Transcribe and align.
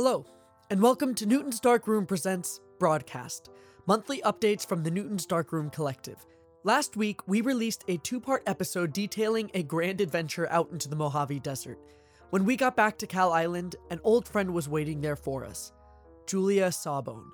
Hello, 0.00 0.24
and 0.70 0.80
welcome 0.80 1.12
to 1.16 1.26
Newton's 1.26 1.58
Dark 1.58 1.88
Room 1.88 2.06
Presents 2.06 2.60
Broadcast, 2.78 3.50
monthly 3.84 4.22
updates 4.22 4.64
from 4.64 4.84
the 4.84 4.92
Newton's 4.92 5.26
Dark 5.26 5.50
Room 5.50 5.70
Collective. 5.70 6.24
Last 6.62 6.96
week, 6.96 7.26
we 7.26 7.40
released 7.40 7.82
a 7.88 7.96
two 7.96 8.20
part 8.20 8.44
episode 8.46 8.92
detailing 8.92 9.50
a 9.54 9.64
grand 9.64 10.00
adventure 10.00 10.48
out 10.50 10.70
into 10.70 10.88
the 10.88 10.94
Mojave 10.94 11.40
Desert. 11.40 11.80
When 12.30 12.44
we 12.44 12.54
got 12.54 12.76
back 12.76 12.96
to 12.98 13.08
Cal 13.08 13.32
Island, 13.32 13.74
an 13.90 13.98
old 14.04 14.28
friend 14.28 14.54
was 14.54 14.68
waiting 14.68 15.00
there 15.00 15.16
for 15.16 15.44
us 15.44 15.72
Julia 16.28 16.70
Sawbone. 16.70 17.32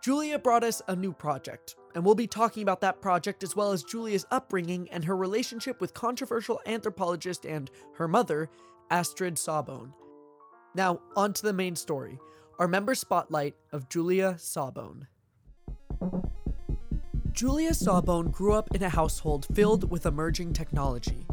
Julia 0.00 0.38
brought 0.38 0.62
us 0.62 0.80
a 0.86 0.94
new 0.94 1.12
project, 1.12 1.74
and 1.96 2.04
we'll 2.04 2.14
be 2.14 2.28
talking 2.28 2.62
about 2.62 2.80
that 2.82 3.02
project 3.02 3.42
as 3.42 3.56
well 3.56 3.72
as 3.72 3.82
Julia's 3.82 4.24
upbringing 4.30 4.88
and 4.92 5.04
her 5.04 5.16
relationship 5.16 5.80
with 5.80 5.94
controversial 5.94 6.60
anthropologist 6.64 7.44
and 7.44 7.72
her 7.94 8.06
mother, 8.06 8.48
Astrid 8.88 9.36
Sawbone. 9.36 9.92
Now, 10.78 11.00
on 11.16 11.32
to 11.32 11.42
the 11.42 11.52
main 11.52 11.74
story 11.74 12.20
our 12.60 12.68
member 12.68 12.94
spotlight 12.94 13.56
of 13.72 13.88
Julia 13.88 14.36
Sawbone. 14.38 15.08
Julia 17.32 17.74
Sawbone 17.74 18.30
grew 18.30 18.52
up 18.52 18.72
in 18.72 18.84
a 18.84 18.88
household 18.88 19.48
filled 19.52 19.90
with 19.90 20.06
emerging 20.06 20.52
technology. 20.52 21.26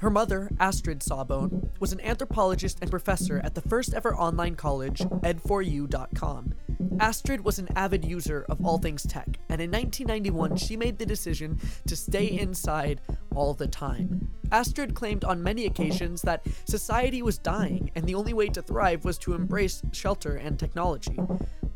Her 0.00 0.10
mother, 0.10 0.50
Astrid 0.58 1.04
Sawbone, 1.04 1.70
was 1.78 1.92
an 1.92 2.00
anthropologist 2.00 2.78
and 2.80 2.90
professor 2.90 3.40
at 3.44 3.54
the 3.54 3.62
first 3.62 3.94
ever 3.94 4.16
online 4.16 4.56
college, 4.56 4.98
ed4u.com. 4.98 6.54
Astrid 7.00 7.44
was 7.44 7.58
an 7.58 7.68
avid 7.76 8.04
user 8.04 8.44
of 8.48 8.64
all 8.64 8.78
things 8.78 9.04
tech, 9.04 9.28
and 9.48 9.60
in 9.60 9.70
1991 9.70 10.56
she 10.56 10.76
made 10.76 10.98
the 10.98 11.06
decision 11.06 11.60
to 11.86 11.94
stay 11.94 12.26
inside 12.26 13.00
all 13.34 13.54
the 13.54 13.68
time. 13.68 14.28
Astrid 14.50 14.94
claimed 14.94 15.24
on 15.24 15.42
many 15.42 15.66
occasions 15.66 16.22
that 16.22 16.46
society 16.64 17.22
was 17.22 17.38
dying 17.38 17.90
and 17.94 18.04
the 18.04 18.14
only 18.14 18.32
way 18.32 18.48
to 18.48 18.62
thrive 18.62 19.04
was 19.04 19.18
to 19.18 19.34
embrace 19.34 19.82
shelter 19.92 20.36
and 20.36 20.58
technology. 20.58 21.18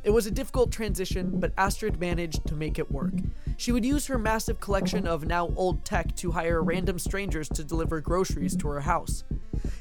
It 0.05 0.11
was 0.11 0.27
a 0.27 0.33
difficult 0.33 0.73
transition, 0.73 1.39
but 1.39 1.53
Astrid 1.57 2.01
managed 2.01 2.47
to 2.49 2.57
make 2.57 2.79
it 2.79 2.91
work. 2.91 3.15
She 3.57 3.71
would 3.71 3.85
use 3.85 4.07
her 4.07 4.19
massive 4.19 4.59
collection 4.59 5.07
of 5.07 5.27
now 5.27 5.53
old 5.55 5.85
tech 5.85 6.17
to 6.17 6.33
hire 6.33 6.63
random 6.63 6.99
strangers 6.99 7.49
to 7.51 7.63
deliver 7.63 8.01
groceries 8.01 8.57
to 8.57 8.69
her 8.69 8.81
house. 8.81 9.23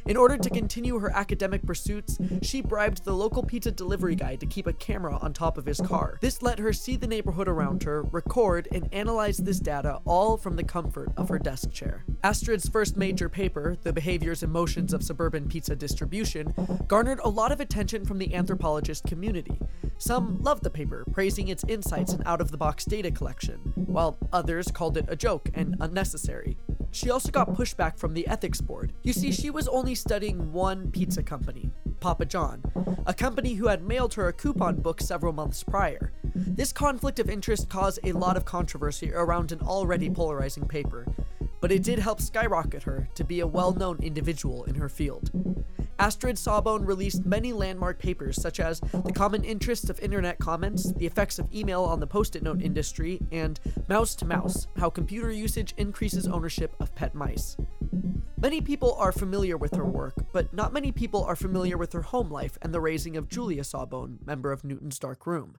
In 0.06 0.18
order 0.18 0.38
to 0.38 0.50
continue 0.50 1.00
her 1.00 1.12
academic 1.12 1.66
pursuits, 1.66 2.18
she 2.42 2.62
bribed 2.62 3.06
the 3.06 3.14
local 3.14 3.44
pizza 3.44 3.72
delivery 3.72 4.16
guy 4.16 4.36
to 4.36 4.46
keep 4.46 4.68
a 4.68 4.74
camera 4.74 5.18
on 5.22 5.34
top 5.34 5.58
of 5.58 5.66
his 5.66 5.80
car. 5.80 6.18
This 6.22 6.42
let 6.42 6.60
her 6.60 6.74
see 6.74 6.96
the 6.96 7.08
neighborhood 7.08 7.48
around 7.48 7.84
her, 7.84 8.04
record, 8.04 8.68
and 8.72 8.90
analyze 8.92 9.38
this 9.38 9.60
data 9.60 10.00
all 10.06 10.38
from 10.38 10.56
the 10.56 10.64
comfort 10.64 11.10
of 11.18 11.30
her 11.30 11.40
desk 11.40 11.72
chair. 11.72 12.04
Astrid's 12.24 12.68
first 12.68 12.98
major 12.98 13.30
paper, 13.30 13.78
The 13.84 13.94
Behaviors 13.94 14.44
and 14.44 14.52
Motions 14.52 14.94
of 14.94 15.04
Suburban 15.04 15.48
Pizza 15.48 15.76
Distribution, 15.76 16.54
garnered 16.88 17.20
a 17.24 17.30
lot 17.30 17.52
of 17.52 17.60
attention 17.60 18.06
from 18.06 18.18
the 18.18 18.34
anthropologist 18.34 19.06
community. 19.06 19.60
Some 19.98 20.42
loved 20.42 20.64
the 20.64 20.72
paper, 20.72 21.06
praising 21.12 21.50
its 21.50 21.64
insights 21.68 22.14
and 22.14 22.24
out 22.26 22.42
of 22.42 22.50
the 22.50 22.58
box 22.58 22.86
data 22.86 23.12
collection, 23.12 23.60
while 23.76 24.18
others 24.34 24.72
called 24.72 24.98
it 24.98 25.06
a 25.08 25.16
joke 25.16 25.50
and 25.54 25.76
unnecessary. 25.80 26.58
She 26.92 27.10
also 27.10 27.32
got 27.32 27.50
pushback 27.50 27.98
from 27.98 28.14
the 28.14 28.28
ethics 28.28 28.60
board. 28.60 28.94
You 29.02 29.14
see, 29.14 29.32
she 29.32 29.50
was 29.50 29.68
only 29.68 29.96
studying 29.96 30.52
one 30.52 30.92
pizza 30.92 31.24
company, 31.24 31.72
Papa 32.02 32.26
John, 32.26 32.62
a 33.06 33.14
company 33.14 33.54
who 33.54 33.68
had 33.68 33.84
mailed 33.84 34.14
her 34.16 34.28
a 34.28 34.34
coupon 34.34 34.76
book 34.82 35.00
several 35.00 35.32
months 35.32 35.64
prior. 35.64 36.12
This 36.36 36.74
conflict 36.74 37.20
of 37.20 37.30
interest 37.30 37.70
caused 37.70 38.00
a 38.04 38.12
lot 38.12 38.36
of 38.36 38.46
controversy 38.46 39.12
around 39.14 39.52
an 39.52 39.62
already 39.62 40.10
polarizing 40.10 40.68
paper, 40.68 41.06
but 41.62 41.72
it 41.72 41.84
did 41.84 42.00
help 42.00 42.20
skyrocket 42.20 42.84
her 42.84 43.08
to 43.16 43.24
be 43.24 43.40
a 43.40 43.48
well 43.48 43.74
known 43.74 43.98
individual 44.02 44.66
in 44.66 44.76
her 44.76 44.90
field. 44.90 45.32
Astrid 46.02 46.40
Sawbone 46.40 46.84
released 46.84 47.28
many 47.28 47.54
landmark 47.54 48.00
papers 48.00 48.42
such 48.42 48.60
as 48.60 48.80
The 48.80 49.14
Common 49.14 49.44
Interests 49.44 49.88
of 49.88 50.00
Internet 50.00 50.40
Comments, 50.40 50.92
The 50.94 51.06
Effects 51.06 51.38
of 51.38 51.54
Email 51.54 51.84
on 51.84 52.00
the 52.00 52.08
Post 52.08 52.36
it 52.36 52.42
Note 52.42 52.60
Industry, 52.60 53.22
and 53.32 53.60
Mouse 53.88 54.16
to 54.16 54.26
Mouse 54.26 54.66
How 54.78 54.90
Computer 54.90 55.32
Usage 55.32 55.76
Increases 55.78 56.26
Ownership 56.26 56.74
of 56.80 56.96
Pet 56.96 57.14
Mice. 57.14 57.56
Many 58.42 58.62
people 58.62 58.96
are 58.96 59.12
familiar 59.12 59.58
with 59.58 59.76
her 59.76 59.86
work, 59.86 60.16
but 60.34 60.52
not 60.52 60.74
many 60.74 60.92
people 60.92 61.24
are 61.24 61.36
familiar 61.36 61.78
with 61.78 61.94
her 61.94 62.02
home 62.02 62.32
life 62.32 62.58
and 62.64 62.74
the 62.74 62.82
raising 62.82 63.16
of 63.16 63.30
Julia 63.30 63.64
Sawbone, 63.64 64.18
member 64.26 64.52
of 64.52 64.64
Newton's 64.64 64.98
Dark 64.98 65.28
Room. 65.28 65.58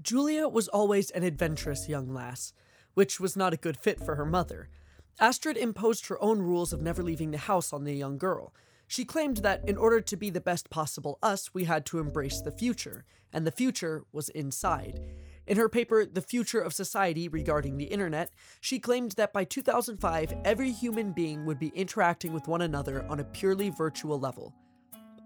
Julia 0.00 0.46
was 0.46 0.68
always 0.68 1.10
an 1.10 1.24
adventurous 1.24 1.88
young 1.88 2.14
lass, 2.14 2.52
which 2.94 3.18
was 3.18 3.36
not 3.36 3.52
a 3.52 3.56
good 3.56 3.76
fit 3.76 4.00
for 4.00 4.14
her 4.14 4.24
mother. 4.24 4.68
Astrid 5.20 5.56
imposed 5.56 6.06
her 6.06 6.22
own 6.22 6.40
rules 6.40 6.72
of 6.72 6.80
never 6.80 7.02
leaving 7.02 7.32
the 7.32 7.38
house 7.38 7.72
on 7.72 7.84
the 7.84 7.94
young 7.94 8.18
girl. 8.18 8.54
She 8.86 9.04
claimed 9.04 9.38
that 9.38 9.68
in 9.68 9.76
order 9.76 10.00
to 10.00 10.16
be 10.16 10.30
the 10.30 10.40
best 10.40 10.70
possible 10.70 11.18
us, 11.22 11.52
we 11.52 11.64
had 11.64 11.84
to 11.86 11.98
embrace 11.98 12.40
the 12.40 12.52
future, 12.52 13.04
and 13.32 13.46
the 13.46 13.52
future 13.52 14.04
was 14.12 14.28
inside. 14.30 15.00
In 15.46 15.56
her 15.56 15.68
paper, 15.68 16.06
The 16.06 16.22
Future 16.22 16.60
of 16.60 16.72
Society 16.72 17.28
Regarding 17.28 17.76
the 17.76 17.86
Internet, 17.86 18.30
she 18.60 18.78
claimed 18.78 19.12
that 19.12 19.32
by 19.32 19.44
2005, 19.44 20.34
every 20.44 20.70
human 20.70 21.12
being 21.12 21.44
would 21.46 21.58
be 21.58 21.72
interacting 21.74 22.32
with 22.32 22.48
one 22.48 22.62
another 22.62 23.04
on 23.08 23.18
a 23.18 23.24
purely 23.24 23.70
virtual 23.70 24.20
level. 24.20 24.54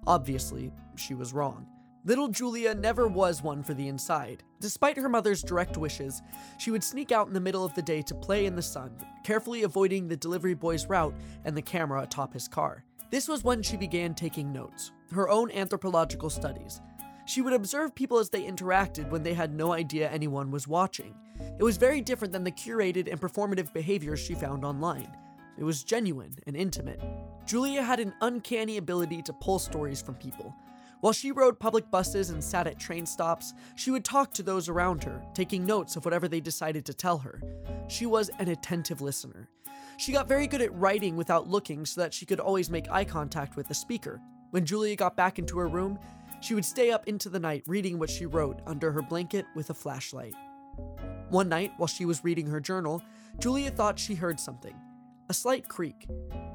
Obviously, 0.07 0.73
she 0.97 1.15
was 1.15 1.33
wrong. 1.33 1.67
Little 2.05 2.27
Julia 2.27 2.75
never 2.75 3.07
was 3.07 3.45
one 3.45 3.63
for 3.63 3.75
the 3.75 3.87
inside. 3.87 4.43
Despite 4.59 4.97
her 4.97 5.09
mother's 5.09 5.41
direct 5.41 5.77
wishes, 5.77 6.21
she 6.59 6.73
would 6.73 6.83
sneak 6.83 7.13
out 7.13 7.29
in 7.29 7.33
the 7.33 7.41
middle 7.41 7.65
of 7.65 7.75
the 7.75 7.83
day 7.83 8.03
to 8.03 8.15
play 8.15 8.47
in 8.47 8.57
the 8.57 8.63
sun, 8.63 8.91
carefully 9.23 9.63
avoiding 9.63 10.09
the 10.09 10.17
delivery 10.17 10.55
boy's 10.55 10.87
route 10.87 11.15
and 11.45 11.57
the 11.57 11.63
camera 11.63 12.03
atop 12.03 12.33
his 12.33 12.49
car. 12.49 12.85
This 13.13 13.29
was 13.29 13.45
when 13.45 13.63
she 13.63 13.77
began 13.77 14.15
taking 14.15 14.53
notes, 14.53 14.91
her 15.13 15.29
own 15.29 15.53
anthropological 15.53 16.29
studies. 16.29 16.81
She 17.25 17.41
would 17.41 17.53
observe 17.53 17.95
people 17.95 18.19
as 18.19 18.31
they 18.31 18.43
interacted 18.43 19.09
when 19.11 19.23
they 19.23 19.35
had 19.35 19.55
no 19.55 19.73
idea 19.73 20.11
anyone 20.11 20.51
was 20.51 20.67
watching. 20.67 21.15
It 21.57 21.63
was 21.63 21.77
very 21.77 22.01
different 22.01 22.33
than 22.33 22.43
the 22.43 22.51
curated 22.51 23.09
and 23.09 23.21
performative 23.21 23.73
behaviors 23.73 24.19
she 24.19 24.35
found 24.35 24.65
online. 24.65 25.17
It 25.57 25.63
was 25.63 25.85
genuine 25.85 26.35
and 26.49 26.57
intimate. 26.57 27.01
Julia 27.47 27.83
had 27.83 28.01
an 28.01 28.13
uncanny 28.23 28.79
ability 28.79 29.23
to 29.23 29.33
pull 29.33 29.61
stories 29.61 30.03
from 30.03 30.17
people. 30.17 30.53
While 31.03 31.13
she 31.13 31.33
rode 31.33 31.59
public 31.59 31.91
buses 31.91 32.31
and 32.31 32.43
sat 32.43 32.69
at 32.69 32.79
train 32.79 33.07
stops, 33.07 33.55
she 33.75 33.91
would 33.91 34.05
talk 34.05 34.33
to 34.35 34.43
those 34.45 34.69
around 34.69 35.03
her, 35.03 35.21
taking 35.35 35.67
notes 35.67 35.97
of 35.97 36.05
whatever 36.05 36.29
they 36.29 36.39
decided 36.39 36.87
to 36.87 36.95
tell 36.95 37.19
her. 37.19 37.43
She 37.89 38.07
was 38.07 38.31
an 38.39 38.47
attentive 38.47 39.01
listener. 39.01 39.49
She 39.97 40.13
got 40.13 40.29
very 40.29 40.47
good 40.47 40.63
at 40.63 40.73
writing 40.73 41.17
without 41.17 41.49
looking 41.49 41.85
so 41.87 42.01
that 42.01 42.15
she 42.15 42.25
could 42.25 42.39
always 42.39 42.71
make 42.71 42.89
eye 42.89 43.05
contact 43.05 43.57
with 43.57 43.67
the 43.67 43.75
speaker. 43.75 44.21
When 44.51 44.65
Julia 44.65 44.95
got 44.95 45.17
back 45.17 45.41
into 45.41 45.59
her 45.59 45.67
room, 45.67 45.99
she 46.41 46.55
would 46.55 46.65
stay 46.65 46.93
up 46.93 47.09
into 47.09 47.29
the 47.29 47.41
night 47.41 47.65
reading 47.67 47.99
what 47.99 48.09
she 48.09 48.25
wrote 48.25 48.61
under 48.65 48.93
her 48.93 49.03
blanket 49.03 49.45
with 49.57 49.71
a 49.71 49.75
flashlight. 49.75 50.37
One 51.31 51.49
night, 51.49 51.73
while 51.79 51.89
she 51.89 52.05
was 52.05 52.23
reading 52.23 52.47
her 52.47 52.61
journal, 52.61 53.03
Julia 53.41 53.73
thought 53.73 53.99
she 53.99 54.15
heard 54.15 54.39
something 54.39 54.77
a 55.29 55.35
slight 55.35 55.67
creak. 55.67 56.07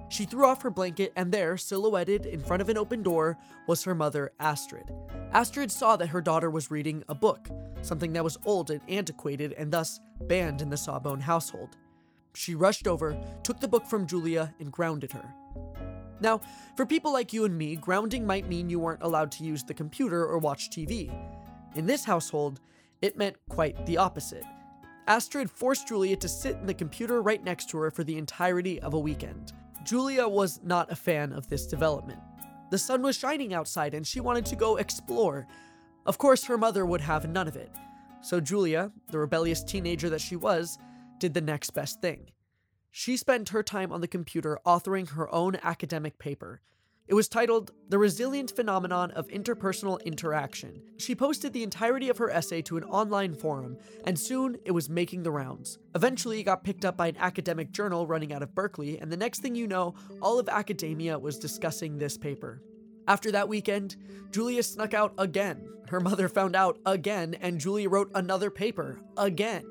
She 0.10 0.26
threw 0.26 0.46
off 0.46 0.62
her 0.62 0.70
blanket, 0.70 1.12
and 1.16 1.32
there, 1.32 1.58
silhouetted 1.58 2.26
in 2.26 2.40
front 2.40 2.62
of 2.62 2.70
an 2.70 2.78
open 2.78 3.04
door, 3.04 3.38
was 3.68 3.84
her 3.84 3.96
mother, 3.96 4.32
Astrid. 4.40 4.90
Astrid 5.34 5.72
saw 5.72 5.98
that 5.98 6.08
her 6.08 6.22
daughter 6.22 6.50
was 6.50 6.72
reading 6.72 7.04
a 7.10 7.16
book, 7.16 7.50
something 7.82 8.14
that 8.14 8.24
was 8.24 8.38
old 8.46 8.72
and 8.72 8.82
antiquated 8.88 9.54
and 9.54 9.72
thus 9.72 10.00
banned 10.22 10.62
in 10.62 10.70
the 10.70 10.78
Sawbone 10.78 11.20
household. 11.20 11.76
She 12.34 12.56
rushed 12.56 12.88
over, 12.88 13.20
took 13.44 13.60
the 13.60 13.68
book 13.68 13.86
from 13.86 14.08
Julia, 14.08 14.54
and 14.60 14.72
grounded 14.72 15.12
her. 15.12 15.34
Now, 16.20 16.42
for 16.76 16.86
people 16.86 17.12
like 17.12 17.34
you 17.34 17.46
and 17.46 17.58
me, 17.58 17.76
grounding 17.76 18.26
might 18.26 18.48
mean 18.48 18.70
you 18.70 18.80
weren't 18.80 19.04
allowed 19.04 19.32
to 19.34 19.44
use 19.44 19.64
the 19.64 19.74
computer 19.74 20.26
or 20.26 20.38
watch 20.38 20.70
TV. 20.70 21.14
In 21.76 21.86
this 21.86 22.06
household, 22.06 22.60
it 23.02 23.18
meant 23.18 23.36
quite 23.50 23.86
the 23.86 23.98
opposite. 23.98 24.44
Astrid 25.08 25.50
forced 25.50 25.88
Julia 25.88 26.16
to 26.18 26.28
sit 26.28 26.56
in 26.56 26.66
the 26.66 26.74
computer 26.74 27.22
right 27.22 27.44
next 27.44 27.70
to 27.70 27.78
her 27.78 27.92
for 27.92 28.04
the 28.04 28.18
entirety 28.18 28.80
of 28.82 28.94
a 28.94 29.00
weekend. 29.00 29.54
Julia 29.88 30.28
was 30.28 30.60
not 30.66 30.92
a 30.92 30.98
fan 30.98 31.32
of 31.32 31.48
this 31.48 31.66
development. 31.66 32.20
The 32.72 32.78
sun 32.78 33.02
was 33.02 33.18
shining 33.18 33.54
outside 33.54 33.94
and 33.94 34.06
she 34.06 34.20
wanted 34.20 34.46
to 34.48 34.58
go 34.58 34.76
explore. 34.76 35.48
Of 36.06 36.18
course, 36.18 36.44
her 36.44 36.58
mother 36.58 36.86
would 36.86 37.00
have 37.00 37.30
none 37.30 37.48
of 37.48 37.56
it. 37.56 37.72
So 38.22 38.42
Julia, 38.42 38.92
the 39.12 39.20
rebellious 39.20 39.64
teenager 39.64 40.10
that 40.10 40.20
she 40.20 40.36
was, 40.36 40.78
did 41.20 41.34
the 41.34 41.40
next 41.40 41.70
best 41.70 42.02
thing. 42.02 42.32
She 42.92 43.16
spent 43.16 43.48
her 43.50 43.64
time 43.64 43.94
on 43.94 44.02
the 44.02 44.10
computer 44.10 44.60
authoring 44.66 45.12
her 45.12 45.34
own 45.34 45.58
academic 45.64 46.20
paper. 46.20 46.60
It 47.08 47.14
was 47.14 47.30
titled 47.30 47.72
The 47.88 47.98
Resilient 47.98 48.54
Phenomenon 48.54 49.12
of 49.12 49.30
Interpersonal 49.30 50.04
Interaction. 50.04 50.82
She 50.98 51.16
posted 51.16 51.54
the 51.54 51.64
entirety 51.64 52.10
of 52.10 52.18
her 52.18 52.30
essay 52.30 52.62
to 52.64 52.76
an 52.76 52.84
online 52.84 53.34
forum, 53.34 53.78
and 54.04 54.20
soon 54.20 54.58
it 54.66 54.72
was 54.72 54.90
making 54.90 55.24
the 55.24 55.32
rounds. 55.32 55.80
Eventually, 55.96 56.42
it 56.42 56.44
got 56.44 56.66
picked 56.66 56.84
up 56.84 56.98
by 56.98 57.08
an 57.08 57.16
academic 57.18 57.72
journal 57.72 58.08
running 58.08 58.34
out 58.34 58.44
of 58.44 58.54
Berkeley, 58.54 59.00
and 59.00 59.10
the 59.10 59.16
next 59.16 59.40
thing 59.40 59.56
you 59.56 59.68
know, 59.68 59.96
all 60.22 60.38
of 60.38 60.50
academia 60.50 61.18
was 61.18 61.40
discussing 61.40 61.98
this 61.98 62.18
paper. 62.18 62.62
After 63.08 63.32
that 63.32 63.48
weekend, 63.48 63.96
Julia 64.32 64.62
snuck 64.62 64.94
out 64.94 65.14
again. 65.18 65.66
Her 65.88 66.02
mother 66.02 66.28
found 66.28 66.58
out 66.58 66.78
again, 66.86 67.36
and 67.36 67.58
Julia 67.58 67.88
wrote 67.88 68.12
another 68.16 68.52
paper 68.52 69.00
again. 69.16 69.64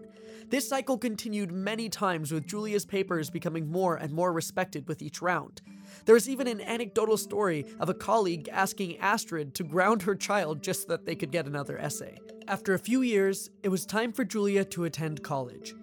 This 0.49 0.67
cycle 0.67 0.97
continued 0.97 1.53
many 1.53 1.91
times, 1.91 2.33
with 2.33 2.47
Julia's 2.47 2.87
papers 2.87 3.29
becoming 3.29 3.71
more 3.71 3.97
and 3.97 4.11
more 4.11 4.33
respected 4.33 4.89
with 4.89 5.03
each 5.03 5.21
round. 5.21 5.61
There 6.05 6.15
was 6.15 6.29
even 6.29 6.47
an 6.47 6.61
anecdotal 6.61 7.17
story 7.17 7.67
of 7.81 7.89
a 7.89 7.95
colleague 7.95 8.49
asking 8.53 8.99
Astrid 8.99 9.55
to 9.55 9.65
ground 9.65 10.03
her 10.03 10.15
child 10.15 10.63
just 10.63 10.83
so 10.83 10.89
that 10.89 11.07
they 11.07 11.15
could 11.15 11.33
get 11.33 11.47
another 11.47 11.79
essay. 11.79 12.19
After 12.49 12.75
a 12.75 12.79
few 12.79 13.03
years, 13.03 13.51
it 13.63 13.69
was 13.69 13.85
time 13.85 14.13
for 14.13 14.25
Julia 14.25 14.65
to 14.67 14.85
attend 14.85 15.23
college. 15.23 15.75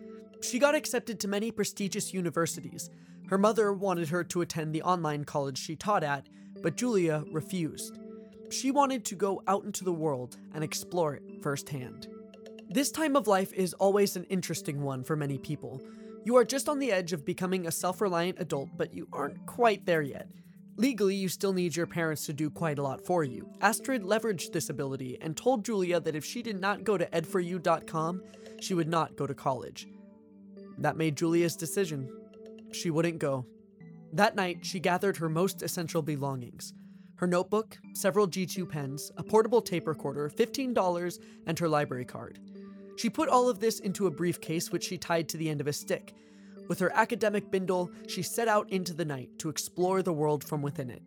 She 0.41 0.59
got 0.59 0.75
accepted 0.75 1.19
to 1.19 1.27
many 1.27 1.51
prestigious 1.51 2.13
universities. 2.13 2.89
Her 3.27 3.37
mother 3.37 3.73
wanted 3.73 4.09
her 4.09 4.23
to 4.25 4.41
attend 4.41 4.73
the 4.73 4.83
online 4.83 5.25
college 5.25 5.57
she 5.57 5.75
taught 5.75 6.03
at, 6.03 6.27
but 6.61 6.77
Julia 6.77 7.23
refused. 7.31 7.97
She 8.49 8.71
wanted 8.71 9.03
to 9.05 9.15
go 9.15 9.41
out 9.47 9.63
into 9.63 9.83
the 9.83 9.91
world 9.91 10.37
and 10.53 10.63
explore 10.63 11.15
it 11.15 11.23
firsthand. 11.41 12.07
This 12.69 12.91
time 12.91 13.15
of 13.15 13.27
life 13.27 13.51
is 13.53 13.73
always 13.73 14.15
an 14.15 14.25
interesting 14.25 14.81
one 14.81 15.03
for 15.03 15.15
many 15.15 15.37
people. 15.37 15.81
You 16.25 16.37
are 16.37 16.45
just 16.45 16.69
on 16.69 16.79
the 16.79 16.91
edge 16.91 17.11
of 17.11 17.25
becoming 17.25 17.67
a 17.67 17.71
self 17.71 17.99
reliant 17.99 18.39
adult, 18.39 18.69
but 18.77 18.93
you 18.93 19.07
aren't 19.11 19.45
quite 19.45 19.85
there 19.85 20.01
yet. 20.01 20.27
Legally, 20.77 21.15
you 21.15 21.27
still 21.27 21.53
need 21.53 21.75
your 21.75 21.85
parents 21.85 22.25
to 22.25 22.33
do 22.33 22.49
quite 22.49 22.79
a 22.79 22.81
lot 22.81 23.05
for 23.05 23.23
you. 23.23 23.47
Astrid 23.61 24.03
leveraged 24.03 24.51
this 24.51 24.69
ability 24.69 25.17
and 25.21 25.35
told 25.35 25.65
Julia 25.65 25.99
that 25.99 26.15
if 26.15 26.25
she 26.25 26.41
did 26.41 26.59
not 26.59 26.83
go 26.83 26.97
to 26.97 27.05
ed4u.com, 27.05 28.23
she 28.59 28.73
would 28.73 28.87
not 28.87 29.15
go 29.15 29.27
to 29.27 29.35
college. 29.35 29.87
That 30.77 30.97
made 30.97 31.17
Julia's 31.17 31.55
decision. 31.55 32.09
She 32.71 32.89
wouldn't 32.89 33.19
go. 33.19 33.45
That 34.13 34.35
night, 34.35 34.65
she 34.65 34.79
gathered 34.79 35.17
her 35.17 35.29
most 35.29 35.61
essential 35.61 36.01
belongings 36.01 36.73
her 37.17 37.27
notebook, 37.27 37.77
several 37.93 38.27
G2 38.27 38.67
pens, 38.67 39.11
a 39.15 39.23
portable 39.23 39.61
tape 39.61 39.87
recorder, 39.87 40.29
$15, 40.29 41.19
and 41.47 41.57
her 41.57 41.69
library 41.69 42.03
card. 42.03 42.39
She 42.95 43.09
put 43.09 43.29
all 43.29 43.49
of 43.49 43.59
this 43.59 43.79
into 43.79 44.07
a 44.07 44.11
briefcase 44.11 44.71
which 44.71 44.83
she 44.83 44.97
tied 44.97 45.29
to 45.29 45.37
the 45.37 45.49
end 45.49 45.61
of 45.61 45.67
a 45.67 45.73
stick. 45.73 46.13
With 46.67 46.79
her 46.79 46.91
academic 46.95 47.51
bindle, 47.51 47.91
she 48.07 48.21
set 48.21 48.47
out 48.47 48.69
into 48.69 48.93
the 48.93 49.05
night 49.05 49.29
to 49.39 49.49
explore 49.49 50.01
the 50.01 50.13
world 50.13 50.43
from 50.43 50.61
within 50.61 50.89
it. 50.89 51.01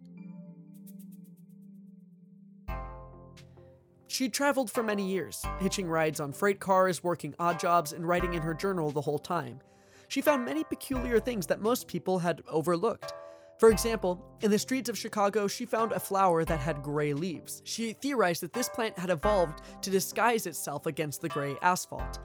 She'd 4.09 4.33
traveled 4.33 4.71
for 4.71 4.83
many 4.83 5.07
years, 5.07 5.45
hitching 5.59 5.89
rides 5.89 6.21
on 6.21 6.33
freight 6.33 6.59
cars, 6.59 7.05
working 7.05 7.35
odd 7.39 7.61
jobs, 7.61 7.93
and 7.93 8.07
writing 8.07 8.35
in 8.35 8.43
her 8.43 8.55
journal 8.55 8.91
the 8.91 9.03
whole 9.03 9.19
time. 9.19 9.61
She 10.09 10.23
found 10.23 10.45
many 10.45 10.65
peculiar 10.65 11.21
things 11.21 11.47
that 11.49 11.61
most 11.61 11.87
people 11.87 12.21
had 12.21 12.43
overlooked. 12.49 13.13
For 13.59 13.71
example, 13.71 14.23
in 14.43 14.51
the 14.51 14.59
streets 14.59 14.91
of 14.91 14.99
Chicago, 14.99 15.49
she 15.49 15.65
found 15.65 15.93
a 15.93 16.01
flower 16.01 16.45
that 16.45 16.61
had 16.61 16.83
gray 16.83 17.15
leaves. 17.15 17.63
She 17.65 17.95
theorized 17.95 18.43
that 18.43 18.53
this 18.53 18.69
plant 18.69 18.99
had 18.99 19.09
evolved 19.09 19.63
to 19.83 19.91
disguise 19.91 20.47
itself 20.47 20.85
against 20.85 21.23
the 21.23 21.29
gray 21.31 21.57
asphalt. 21.63 22.19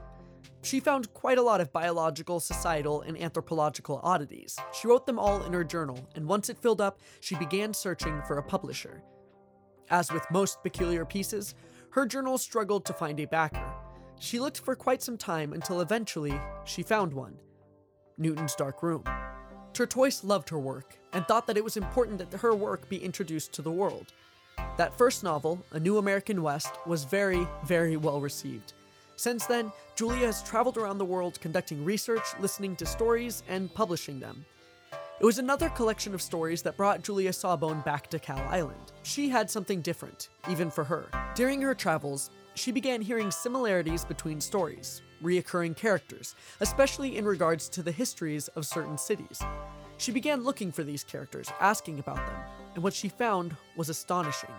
She 0.62 0.78
found 0.78 1.12
quite 1.14 1.38
a 1.38 1.42
lot 1.42 1.60
of 1.60 1.72
biological, 1.72 2.38
societal, 2.38 3.00
and 3.00 3.20
anthropological 3.20 4.00
oddities. 4.02 4.58
She 4.72 4.86
wrote 4.86 5.06
them 5.06 5.18
all 5.18 5.42
in 5.44 5.52
her 5.54 5.64
journal, 5.64 5.98
and 6.14 6.28
once 6.28 6.50
it 6.50 6.58
filled 6.58 6.80
up, 6.80 7.00
she 7.20 7.34
began 7.36 7.72
searching 7.72 8.22
for 8.26 8.38
a 8.38 8.42
publisher. 8.42 9.02
As 9.90 10.12
with 10.12 10.30
most 10.30 10.62
peculiar 10.62 11.04
pieces, 11.04 11.54
her 11.90 12.06
journal 12.06 12.38
struggled 12.38 12.84
to 12.86 12.92
find 12.92 13.18
a 13.20 13.24
backer. 13.24 13.72
She 14.20 14.38
looked 14.38 14.60
for 14.60 14.76
quite 14.76 15.02
some 15.02 15.18
time 15.18 15.52
until 15.52 15.80
eventually 15.80 16.38
she 16.64 16.82
found 16.82 17.12
one 17.12 17.38
Newton's 18.18 18.54
Dark 18.54 18.82
Room. 18.82 19.02
Tortoise 19.72 20.22
loved 20.22 20.50
her 20.50 20.58
work 20.58 20.98
and 21.12 21.26
thought 21.26 21.46
that 21.46 21.56
it 21.56 21.64
was 21.64 21.76
important 21.76 22.18
that 22.18 22.40
her 22.40 22.54
work 22.54 22.88
be 22.88 23.02
introduced 23.02 23.52
to 23.54 23.62
the 23.62 23.70
world. 23.70 24.12
That 24.76 24.96
first 24.96 25.24
novel, 25.24 25.64
A 25.72 25.80
New 25.80 25.98
American 25.98 26.42
West, 26.42 26.72
was 26.86 27.04
very, 27.04 27.46
very 27.64 27.96
well 27.96 28.20
received. 28.20 28.74
Since 29.16 29.46
then, 29.46 29.72
Julia 29.96 30.26
has 30.26 30.42
traveled 30.42 30.76
around 30.76 30.98
the 30.98 31.04
world 31.04 31.40
conducting 31.40 31.84
research, 31.84 32.24
listening 32.40 32.76
to 32.76 32.86
stories, 32.86 33.42
and 33.48 33.72
publishing 33.72 34.20
them. 34.20 34.44
It 35.20 35.24
was 35.24 35.38
another 35.38 35.68
collection 35.68 36.14
of 36.14 36.20
stories 36.20 36.62
that 36.62 36.76
brought 36.76 37.02
Julia 37.02 37.32
Sawbone 37.32 37.80
back 37.82 38.10
to 38.10 38.18
Cal 38.18 38.40
Island. 38.48 38.92
She 39.04 39.28
had 39.28 39.50
something 39.50 39.80
different, 39.80 40.30
even 40.50 40.70
for 40.70 40.84
her. 40.84 41.06
During 41.34 41.62
her 41.62 41.74
travels, 41.74 42.30
she 42.54 42.72
began 42.72 43.00
hearing 43.00 43.30
similarities 43.30 44.04
between 44.04 44.40
stories, 44.40 45.00
reoccurring 45.22 45.76
characters, 45.76 46.34
especially 46.60 47.16
in 47.16 47.24
regards 47.24 47.68
to 47.70 47.82
the 47.82 47.92
histories 47.92 48.48
of 48.48 48.66
certain 48.66 48.98
cities. 48.98 49.40
She 49.98 50.12
began 50.12 50.42
looking 50.42 50.72
for 50.72 50.82
these 50.82 51.04
characters, 51.04 51.48
asking 51.60 51.98
about 51.98 52.16
them, 52.16 52.40
and 52.74 52.82
what 52.82 52.94
she 52.94 53.08
found 53.08 53.56
was 53.76 53.88
astonishing. 53.88 54.50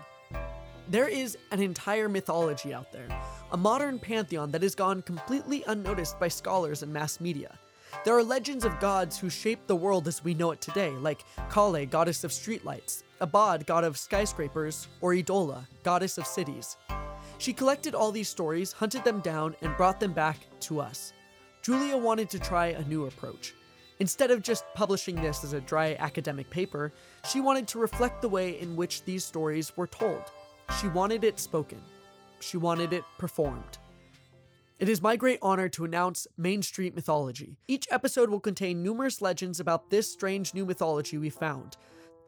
There 0.88 1.08
is 1.08 1.36
an 1.50 1.60
entire 1.60 2.08
mythology 2.08 2.74
out 2.74 2.92
there, 2.92 3.08
a 3.52 3.56
modern 3.56 3.98
pantheon 3.98 4.50
that 4.52 4.62
has 4.62 4.74
gone 4.74 5.02
completely 5.02 5.64
unnoticed 5.66 6.18
by 6.20 6.28
scholars 6.28 6.82
and 6.82 6.92
mass 6.92 7.20
media. 7.20 7.58
There 8.04 8.16
are 8.16 8.24
legends 8.24 8.64
of 8.64 8.80
gods 8.80 9.18
who 9.18 9.30
shaped 9.30 9.66
the 9.66 9.76
world 9.76 10.08
as 10.08 10.24
we 10.24 10.34
know 10.34 10.50
it 10.50 10.60
today, 10.60 10.90
like 10.90 11.24
Kale, 11.52 11.86
goddess 11.86 12.24
of 12.24 12.32
streetlights, 12.32 13.02
Abad, 13.20 13.66
god 13.66 13.84
of 13.84 13.96
skyscrapers, 13.96 14.88
or 15.00 15.14
Idola, 15.14 15.66
goddess 15.84 16.18
of 16.18 16.26
cities. 16.26 16.76
She 17.38 17.52
collected 17.52 17.94
all 17.94 18.12
these 18.12 18.28
stories, 18.28 18.72
hunted 18.72 19.04
them 19.04 19.20
down, 19.20 19.56
and 19.62 19.76
brought 19.76 20.00
them 20.00 20.12
back 20.12 20.38
to 20.64 20.80
us. 20.80 21.12
Julia 21.62 21.96
wanted 21.96 22.28
to 22.30 22.38
try 22.38 22.66
a 22.68 22.84
new 22.84 23.06
approach. 23.06 23.54
Instead 24.00 24.30
of 24.30 24.42
just 24.42 24.64
publishing 24.74 25.14
this 25.16 25.44
as 25.44 25.52
a 25.52 25.60
dry 25.60 25.96
academic 26.00 26.50
paper, 26.50 26.92
she 27.30 27.40
wanted 27.40 27.68
to 27.68 27.78
reflect 27.78 28.20
the 28.20 28.28
way 28.28 28.60
in 28.60 28.76
which 28.76 29.04
these 29.04 29.24
stories 29.24 29.76
were 29.76 29.86
told. 29.86 30.22
She 30.80 30.88
wanted 30.88 31.24
it 31.24 31.38
spoken. 31.38 31.80
She 32.40 32.56
wanted 32.56 32.92
it 32.92 33.04
performed. 33.18 33.78
It 34.80 34.88
is 34.88 35.00
my 35.00 35.16
great 35.16 35.38
honor 35.40 35.68
to 35.70 35.84
announce 35.84 36.26
Main 36.36 36.60
Street 36.60 36.96
Mythology. 36.96 37.56
Each 37.68 37.86
episode 37.90 38.28
will 38.28 38.40
contain 38.40 38.82
numerous 38.82 39.22
legends 39.22 39.60
about 39.60 39.88
this 39.88 40.12
strange 40.12 40.52
new 40.52 40.66
mythology 40.66 41.16
we 41.16 41.30
found. 41.30 41.76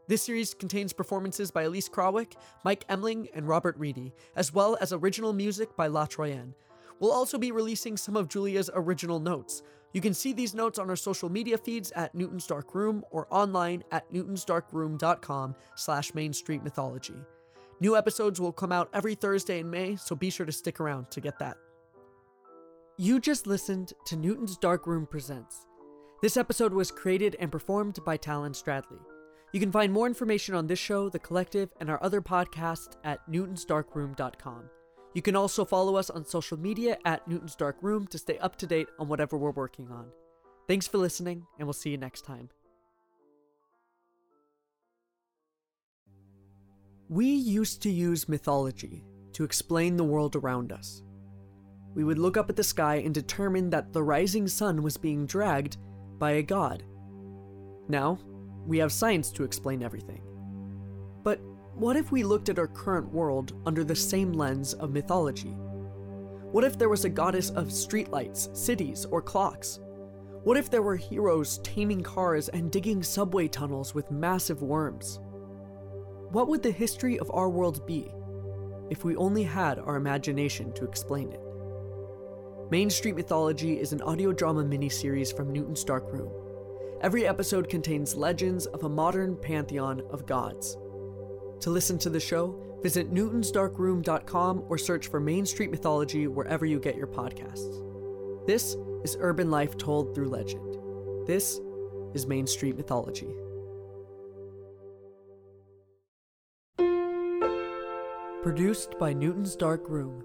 This 0.06 0.22
series 0.22 0.54
contains 0.54 0.92
performances 0.92 1.50
by 1.50 1.64
Elise 1.64 1.88
Krawick, 1.88 2.34
Mike 2.64 2.84
Emling, 2.88 3.28
and 3.34 3.48
Robert 3.48 3.76
Reedy, 3.76 4.12
as 4.36 4.54
well 4.54 4.78
as 4.80 4.92
original 4.92 5.32
music 5.32 5.76
by 5.76 5.88
La 5.88 6.06
Troyenne. 6.06 6.54
We'll 7.00 7.12
also 7.12 7.38
be 7.38 7.52
releasing 7.52 7.96
some 7.96 8.16
of 8.16 8.28
Julia's 8.28 8.70
original 8.74 9.20
notes. 9.20 9.62
You 9.92 10.00
can 10.00 10.14
see 10.14 10.32
these 10.32 10.54
notes 10.54 10.78
on 10.78 10.90
our 10.90 10.96
social 10.96 11.30
media 11.30 11.56
feeds 11.56 11.90
at 11.92 12.14
Newton's 12.14 12.46
Dark 12.46 12.74
Room 12.74 13.02
or 13.10 13.26
online 13.30 13.82
at 13.92 14.10
newtonsdarkroom.com 14.12 15.54
slash 15.74 16.14
Main 16.14 16.32
Street 16.32 16.62
Mythology. 16.62 17.14
New 17.80 17.96
episodes 17.96 18.40
will 18.40 18.52
come 18.52 18.72
out 18.72 18.88
every 18.92 19.14
Thursday 19.14 19.60
in 19.60 19.70
May, 19.70 19.96
so 19.96 20.14
be 20.14 20.30
sure 20.30 20.46
to 20.46 20.52
stick 20.52 20.80
around 20.80 21.10
to 21.10 21.20
get 21.20 21.38
that. 21.38 21.56
You 22.98 23.20
just 23.20 23.46
listened 23.46 23.92
to 24.06 24.16
Newton's 24.16 24.56
Dark 24.56 24.86
Room 24.86 25.06
Presents. 25.06 25.66
This 26.22 26.38
episode 26.38 26.72
was 26.72 26.90
created 26.90 27.36
and 27.38 27.52
performed 27.52 27.98
by 28.04 28.16
Talon 28.16 28.52
Stradley. 28.52 29.00
You 29.52 29.60
can 29.60 29.70
find 29.70 29.92
more 29.92 30.06
information 30.06 30.54
on 30.54 30.66
this 30.66 30.78
show, 30.78 31.10
The 31.10 31.18
Collective, 31.18 31.70
and 31.78 31.90
our 31.90 32.02
other 32.02 32.22
podcasts 32.22 32.96
at 33.04 33.18
newtonsdarkroom.com. 33.30 34.70
You 35.16 35.22
can 35.22 35.34
also 35.34 35.64
follow 35.64 35.96
us 35.96 36.10
on 36.10 36.26
social 36.26 36.58
media 36.58 36.98
at 37.06 37.26
Newton's 37.26 37.56
Dark 37.56 37.78
Room 37.80 38.06
to 38.08 38.18
stay 38.18 38.36
up 38.36 38.56
to 38.56 38.66
date 38.66 38.88
on 38.98 39.08
whatever 39.08 39.38
we're 39.38 39.50
working 39.50 39.90
on. 39.90 40.08
Thanks 40.68 40.86
for 40.86 40.98
listening, 40.98 41.46
and 41.58 41.66
we'll 41.66 41.72
see 41.72 41.88
you 41.88 41.96
next 41.96 42.26
time. 42.26 42.50
We 47.08 47.24
used 47.24 47.80
to 47.84 47.90
use 47.90 48.28
mythology 48.28 49.04
to 49.32 49.42
explain 49.42 49.96
the 49.96 50.04
world 50.04 50.36
around 50.36 50.70
us. 50.70 51.02
We 51.94 52.04
would 52.04 52.18
look 52.18 52.36
up 52.36 52.50
at 52.50 52.56
the 52.56 52.62
sky 52.62 52.96
and 52.96 53.14
determine 53.14 53.70
that 53.70 53.94
the 53.94 54.02
rising 54.02 54.46
sun 54.46 54.82
was 54.82 54.98
being 54.98 55.24
dragged 55.24 55.78
by 56.18 56.32
a 56.32 56.42
god. 56.42 56.82
Now, 57.88 58.18
we 58.66 58.76
have 58.76 58.92
science 58.92 59.30
to 59.30 59.44
explain 59.44 59.82
everything. 59.82 60.20
But 61.22 61.40
what 61.76 61.94
if 61.94 62.10
we 62.10 62.22
looked 62.22 62.48
at 62.48 62.58
our 62.58 62.66
current 62.66 63.12
world 63.12 63.52
under 63.66 63.84
the 63.84 63.94
same 63.94 64.32
lens 64.32 64.72
of 64.72 64.92
mythology? 64.92 65.54
What 66.50 66.64
if 66.64 66.78
there 66.78 66.88
was 66.88 67.04
a 67.04 67.10
goddess 67.10 67.50
of 67.50 67.66
streetlights, 67.66 68.56
cities, 68.56 69.04
or 69.04 69.20
clocks? 69.20 69.78
What 70.44 70.56
if 70.56 70.70
there 70.70 70.80
were 70.80 70.96
heroes 70.96 71.58
taming 71.58 72.00
cars 72.00 72.48
and 72.48 72.72
digging 72.72 73.02
subway 73.02 73.46
tunnels 73.46 73.94
with 73.94 74.10
massive 74.10 74.62
worms? 74.62 75.20
What 76.30 76.48
would 76.48 76.62
the 76.62 76.70
history 76.70 77.18
of 77.18 77.30
our 77.30 77.50
world 77.50 77.86
be 77.86 78.10
if 78.88 79.04
we 79.04 79.14
only 79.16 79.42
had 79.42 79.78
our 79.78 79.96
imagination 79.96 80.72
to 80.74 80.86
explain 80.86 81.30
it? 81.30 81.40
Main 82.70 82.88
Street 82.88 83.16
Mythology 83.16 83.78
is 83.78 83.92
an 83.92 84.00
audio 84.00 84.32
drama 84.32 84.64
miniseries 84.64 85.36
from 85.36 85.52
Newton's 85.52 85.84
Dark 85.84 86.10
Room. 86.10 86.32
Every 87.02 87.26
episode 87.26 87.68
contains 87.68 88.16
legends 88.16 88.64
of 88.64 88.84
a 88.84 88.88
modern 88.88 89.36
pantheon 89.36 90.00
of 90.10 90.24
gods. 90.24 90.78
To 91.60 91.70
listen 91.70 91.98
to 91.98 92.10
the 92.10 92.20
show, 92.20 92.78
visit 92.82 93.12
newtonsdarkroom.com 93.12 94.64
or 94.68 94.78
search 94.78 95.08
for 95.08 95.20
Main 95.20 95.46
Street 95.46 95.70
Mythology 95.70 96.26
wherever 96.26 96.66
you 96.66 96.78
get 96.78 96.96
your 96.96 97.06
podcasts. 97.06 97.82
This 98.46 98.76
is 99.02 99.16
urban 99.20 99.50
life 99.50 99.76
told 99.76 100.14
through 100.14 100.28
legend. 100.28 100.78
This 101.26 101.60
is 102.14 102.26
Main 102.26 102.46
Street 102.46 102.76
Mythology. 102.76 103.34
Produced 108.42 108.96
by 109.00 109.12
Newton's 109.12 109.56
Dark 109.56 109.88
Room. 109.88 110.24